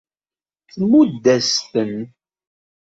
Tmudd-as-ten. 0.71 1.95